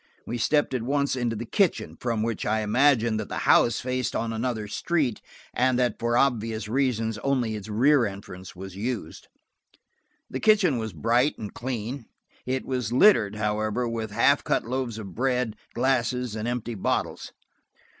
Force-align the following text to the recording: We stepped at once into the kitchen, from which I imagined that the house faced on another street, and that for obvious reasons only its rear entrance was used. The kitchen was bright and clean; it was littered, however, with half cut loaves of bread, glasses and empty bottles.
We 0.25 0.39
stepped 0.39 0.73
at 0.73 0.81
once 0.81 1.15
into 1.15 1.35
the 1.35 1.45
kitchen, 1.45 1.95
from 1.95 2.23
which 2.23 2.43
I 2.43 2.61
imagined 2.61 3.19
that 3.19 3.29
the 3.29 3.37
house 3.45 3.79
faced 3.79 4.15
on 4.15 4.33
another 4.33 4.67
street, 4.67 5.21
and 5.53 5.77
that 5.77 5.99
for 5.99 6.17
obvious 6.17 6.67
reasons 6.67 7.19
only 7.19 7.53
its 7.55 7.69
rear 7.69 8.07
entrance 8.07 8.55
was 8.55 8.75
used. 8.75 9.27
The 10.27 10.39
kitchen 10.39 10.79
was 10.79 10.91
bright 10.91 11.37
and 11.37 11.53
clean; 11.53 12.07
it 12.47 12.65
was 12.65 12.91
littered, 12.91 13.35
however, 13.35 13.87
with 13.87 14.09
half 14.09 14.43
cut 14.43 14.65
loaves 14.65 14.97
of 14.97 15.13
bread, 15.13 15.55
glasses 15.75 16.35
and 16.35 16.47
empty 16.47 16.73
bottles. 16.73 17.31